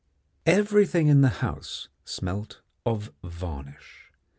Everything 0.47 1.09
in 1.09 1.21
the 1.21 1.29
house 1.45 1.87
smelt 2.05 2.61
of 2.87 3.11
varnish. 3.23 4.09